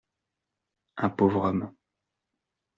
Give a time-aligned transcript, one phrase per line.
[0.97, 1.71] Un pauvre homme.